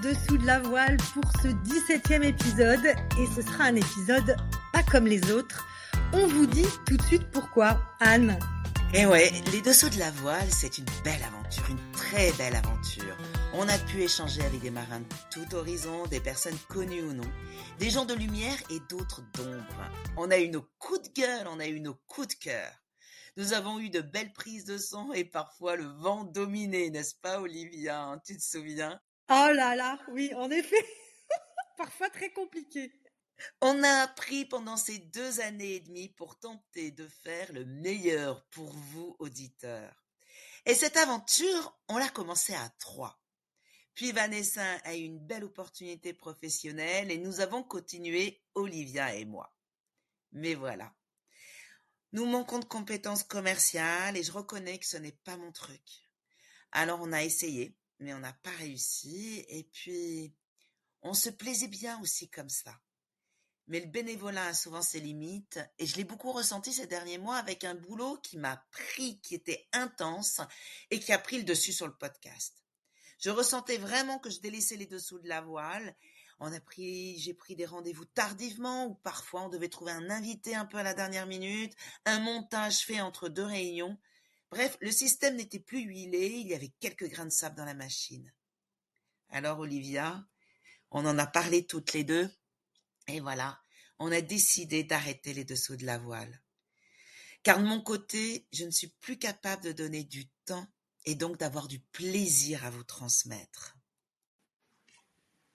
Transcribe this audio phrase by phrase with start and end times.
[0.00, 2.86] dessous de la voile pour ce 17e épisode
[3.18, 4.36] et ce sera un épisode
[4.72, 5.66] pas comme les autres.
[6.12, 8.38] On vous dit tout de suite pourquoi, Anne.
[8.94, 13.16] Eh ouais, les dessous de la voile, c'est une belle aventure, une très belle aventure.
[13.52, 17.30] On a pu échanger avec des marins de tout horizon, des personnes connues ou non,
[17.78, 19.90] des gens de lumière et d'autres d'ombre.
[20.16, 22.72] On a eu nos coups de gueule, on a eu nos coups de cœur.
[23.36, 27.40] Nous avons eu de belles prises de son et parfois le vent dominé, n'est-ce pas
[27.40, 28.98] Olivia hein, Tu te souviens?
[29.32, 30.84] Oh là là, oui, en effet.
[31.76, 32.92] parfois très compliqué.
[33.60, 38.44] On a appris pendant ces deux années et demie pour tenter de faire le meilleur
[38.46, 39.94] pour vous, auditeurs.
[40.66, 43.18] Et cette aventure, on l'a commencée à trois.
[43.94, 49.54] Puis Vanessa a eu une belle opportunité professionnelle et nous avons continué, Olivia et moi.
[50.32, 50.92] Mais voilà.
[52.12, 55.82] Nous manquons de compétences commerciales et je reconnais que ce n'est pas mon truc.
[56.72, 60.34] Alors on a essayé, mais on n'a pas réussi et puis
[61.02, 62.78] on se plaisait bien aussi comme ça.
[63.66, 67.36] Mais le bénévolat a souvent ses limites et je l'ai beaucoup ressenti ces derniers mois
[67.36, 70.40] avec un boulot qui m'a pris, qui était intense
[70.90, 72.64] et qui a pris le dessus sur le podcast.
[73.20, 75.94] Je ressentais vraiment que je délaissais les dessous de la voile.
[76.40, 80.56] On a pris, j'ai pris des rendez-vous tardivement ou parfois on devait trouver un invité
[80.56, 81.76] un peu à la dernière minute,
[82.06, 83.98] un montage fait entre deux réunions.
[84.50, 87.74] Bref, le système n'était plus huilé, il y avait quelques grains de sable dans la
[87.74, 88.32] machine.
[89.28, 90.26] Alors Olivia,
[90.90, 92.28] on en a parlé toutes les deux
[93.06, 93.60] et voilà,
[94.00, 96.42] on a décidé d'arrêter les dessous de la voile.
[97.42, 100.66] Car de mon côté, je ne suis plus capable de donner du temps
[101.06, 103.76] et donc d'avoir du plaisir à vous transmettre.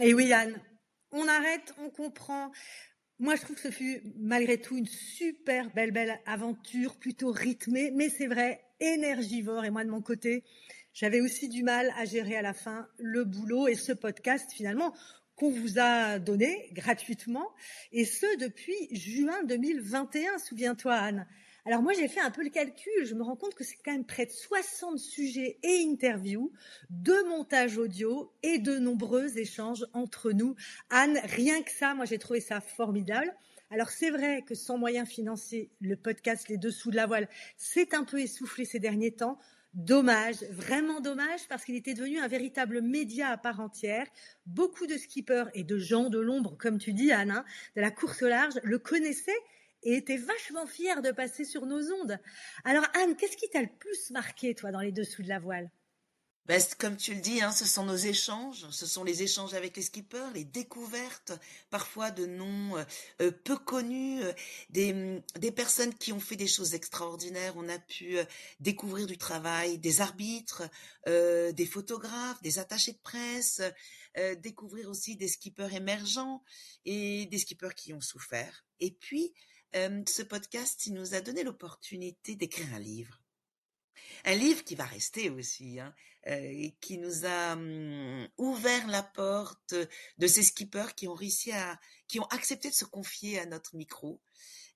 [0.00, 0.62] Et oui, Anne,
[1.10, 2.52] on arrête, on comprend.
[3.18, 7.90] Moi, je trouve que ce fut malgré tout une super belle, belle aventure, plutôt rythmée,
[7.90, 9.64] mais c'est vrai, énergivore.
[9.64, 10.44] Et moi, de mon côté,
[10.92, 14.94] j'avais aussi du mal à gérer à la fin le boulot et ce podcast, finalement,
[15.36, 17.46] qu'on vous a donné gratuitement,
[17.92, 21.26] et ce depuis juin 2021, souviens-toi Anne.
[21.66, 23.92] Alors moi j'ai fait un peu le calcul, je me rends compte que c'est quand
[23.92, 26.52] même près de 60 sujets et interviews,
[26.90, 30.54] de montage audio et de nombreux échanges entre nous.
[30.90, 33.34] Anne, rien que ça, moi j'ai trouvé ça formidable.
[33.70, 37.94] Alors c'est vrai que sans moyens financiers, le podcast Les Dessous de la Voile s'est
[37.96, 39.38] un peu essoufflé ces derniers temps.
[39.74, 44.06] Dommage, vraiment dommage, parce qu'il était devenu un véritable média à part entière.
[44.46, 47.44] Beaucoup de skippers et de gens de l'ombre, comme tu dis, Anne, hein,
[47.74, 49.32] de la course au large, le connaissaient
[49.82, 52.18] et étaient vachement fiers de passer sur nos ondes.
[52.64, 55.70] Alors, Anne, qu'est-ce qui t'a le plus marqué, toi, dans les dessous de la voile?
[56.46, 59.76] Ben, comme tu le dis, hein, ce sont nos échanges, ce sont les échanges avec
[59.76, 61.32] les skippers, les découvertes,
[61.70, 62.84] parfois de noms euh,
[63.20, 64.32] euh, peu connus, euh,
[64.70, 67.54] des, mm, des personnes qui ont fait des choses extraordinaires.
[67.56, 68.18] On a pu
[68.60, 70.62] découvrir du travail des arbitres,
[71.06, 73.62] des photographes, des attachés de presse,
[74.38, 76.42] découvrir aussi des skippers émergents
[76.84, 78.64] et des skippers qui ont souffert.
[78.80, 79.32] Et puis,
[79.74, 83.20] ce podcast, il nous a donné l'opportunité d'écrire un livre
[84.24, 85.94] un livre qui va rester aussi, hein,
[86.28, 89.74] euh, qui nous a hum, ouvert la porte
[90.18, 91.78] de ces skippers qui ont réussi à,
[92.08, 94.20] qui ont accepté de se confier à notre micro.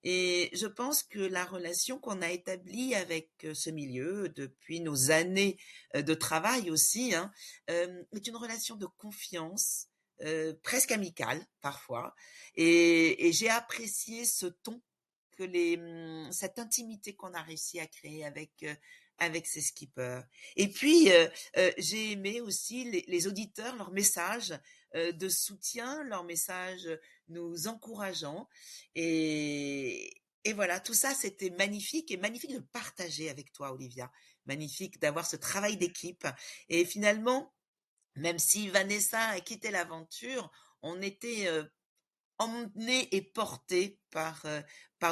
[0.05, 5.11] Et je pense que la relation qu'on a établie avec euh, ce milieu depuis nos
[5.11, 5.59] années
[5.97, 7.33] euh, de travail aussi hein,
[7.67, 9.89] est une relation de confiance,
[10.63, 12.15] presque amicale parfois.
[12.55, 14.81] Et, et j'ai apprécié ce ton
[15.33, 18.65] que les, hum, cette intimité qu'on a réussi à créer avec
[19.21, 20.23] avec ces skippers.
[20.57, 24.59] Et puis, euh, euh, j'ai aimé aussi les, auditeurs, leurs messages
[24.97, 26.89] euh, de soutien, leurs messages
[27.29, 28.49] nous encourageant.
[28.95, 30.11] Et,
[30.45, 34.11] et voilà, tout ça, c'était magnifique et magnifique de partager avec toi, Olivia.
[34.47, 36.27] Magnifique d'avoir ce travail d'équipe.
[36.71, 37.53] Et finalement,
[38.17, 40.51] même si Vanessa a quitté l'aventure,
[40.83, 41.47] on était
[42.41, 44.61] emmené et porté par euh,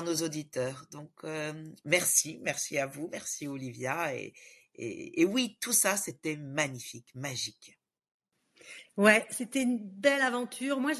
[0.02, 0.86] nos auditeurs.
[0.90, 7.78] Donc euh, merci, merci à vous, merci Olivia et oui, tout ça c'était magnifique, magique.
[8.98, 10.80] Ouais, c'était une belle aventure.
[10.80, 10.90] Moi,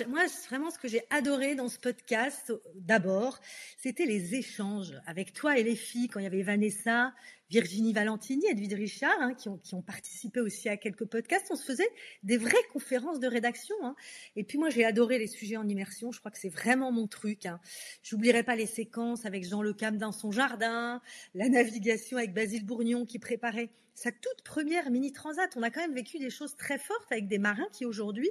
[0.48, 3.40] vraiment, ce que j'ai adoré dans ce podcast, d'abord,
[3.76, 7.12] c'était les échanges avec toi et les filles quand il y avait Vanessa,
[7.50, 11.48] Virginie Valentini, Edwige Richard, hein, qui, ont, qui ont participé aussi à quelques podcasts.
[11.50, 11.90] On se faisait
[12.22, 13.74] des vraies conférences de rédaction.
[13.82, 13.96] Hein.
[14.36, 16.12] Et puis moi, j'ai adoré les sujets en immersion.
[16.12, 17.46] Je crois que c'est vraiment mon truc.
[17.46, 17.58] Hein.
[18.04, 21.02] J'oublierai pas les séquences avec Jean Le Cam dans son jardin,
[21.34, 25.50] la navigation avec Basile Bourgnon qui préparait sa toute première mini transat.
[25.56, 28.31] On a quand même vécu des choses très fortes avec des marins qui aujourd'hui,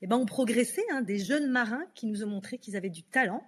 [0.00, 3.02] eh ben, ont progressé, hein, des jeunes marins qui nous ont montré qu'ils avaient du
[3.02, 3.46] talent.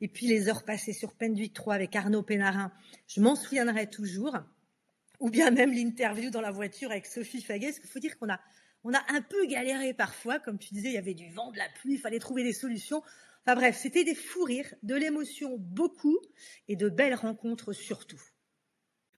[0.00, 2.72] Et puis les heures passées sur Penduic 3 avec Arnaud Pénarin,
[3.06, 4.36] je m'en souviendrai toujours.
[5.18, 7.66] Ou bien même l'interview dans la voiture avec Sophie Faguet.
[7.66, 8.40] Parce qu'il faut dire qu'on a,
[8.82, 11.58] On a un peu galéré parfois, comme tu disais, il y avait du vent, de
[11.58, 13.02] la pluie, il fallait trouver des solutions.
[13.44, 16.18] Enfin bref, c'était des fous rires, de l'émotion beaucoup
[16.68, 18.20] et de belles rencontres surtout.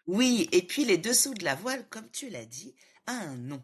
[0.08, 2.75] Oui, et puis les dessous de la voile, comme tu l'as dit,
[3.06, 3.62] a un nom.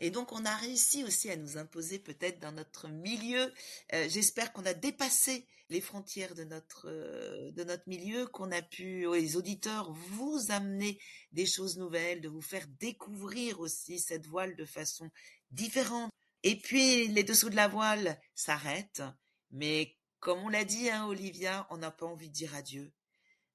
[0.00, 3.52] Et donc on a réussi aussi à nous imposer peut-être dans notre milieu.
[3.92, 8.62] Euh, j'espère qu'on a dépassé les frontières de notre euh, de notre milieu, qu'on a
[8.62, 10.98] pu, les auditeurs, vous amener
[11.32, 15.10] des choses nouvelles, de vous faire découvrir aussi cette voile de façon
[15.50, 16.10] différente.
[16.42, 19.02] Et puis les dessous de la voile s'arrêtent,
[19.50, 22.92] mais comme on l'a dit, hein, Olivia, on n'a pas envie de dire adieu.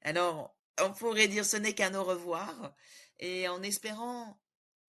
[0.02, 2.74] Alors, on pourrait dire ce n'est qu'un au revoir,
[3.20, 4.40] et en espérant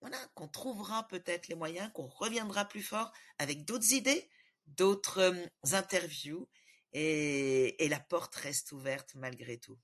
[0.05, 4.29] voilà, qu'on trouvera peut-être les moyens, qu'on reviendra plus fort avec d'autres idées,
[4.67, 6.47] d'autres euh, interviews,
[6.93, 9.79] et, la porte reste ouverte malgré tout.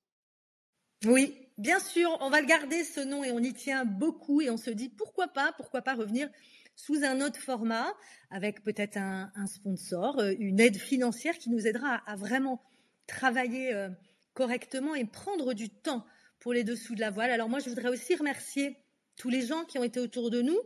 [1.06, 4.50] Oui, bien sûr, on va le garder ce nom et on y tient beaucoup et
[4.50, 6.28] on se dit pourquoi pas, pourquoi pas revenir
[6.76, 7.90] sous un autre format
[8.28, 12.62] avec peut-être un, sponsor, euh, une aide financière qui nous aidera à, vraiment
[13.06, 13.88] travailler euh,
[14.34, 16.04] correctement et prendre du temps
[16.40, 17.30] pour les dessous de la voile.
[17.30, 18.76] Alors moi, je voudrais aussi remercier
[19.20, 20.58] tous les gens qui ont été autour de nous,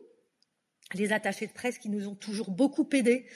[0.94, 3.26] les attachés de presse qui nous ont toujours beaucoup aidés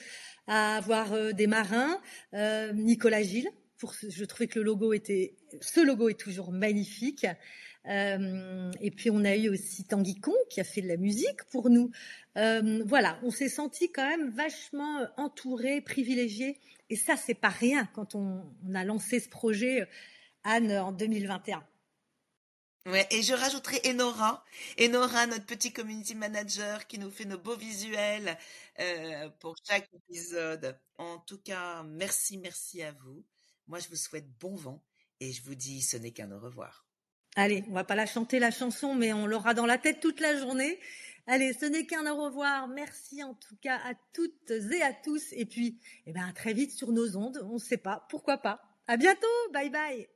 [0.47, 2.01] à avoir euh, des marins,
[2.35, 7.27] euh, Nicolas Gilles, pour je trouvais que le logo était, ce logo est toujours magnifique.
[7.87, 11.43] Euh, et puis on a eu aussi Tanguy Con qui a fait de la musique
[11.51, 11.91] pour nous.
[12.37, 16.61] voilà, on s'est senti quand même vachement entouré, privilégié.
[16.91, 19.89] Et ça, c'est pas rien quand on, on a lancé ce projet
[20.45, 21.65] Anne en 2021.
[22.87, 24.43] Ouais, et je rajouterai Enora,
[24.81, 28.39] Enora, notre petit community manager qui nous fait nos beaux visuels
[28.79, 30.79] euh, pour chaque épisode.
[30.97, 33.25] En tout cas, merci, merci à vous.
[33.67, 34.83] Moi, je vous souhaite bon vent
[35.21, 36.87] et je vous dis ce n'est qu'un au revoir.
[37.37, 40.21] Allez, on va pas la chanter la chanson, mais on l'aura dans la tête toute
[40.21, 40.81] la journée.
[41.27, 42.69] Allez, ce n'est qu'un au revoir.
[42.69, 45.33] Merci en tout cas à toutes et à tous.
[45.33, 47.41] Et puis, eh ben, très vite sur nos ondes.
[47.45, 48.07] On ne sait pas.
[48.09, 48.63] Pourquoi pas.
[48.87, 49.27] À bientôt.
[49.53, 50.09] Bye bye.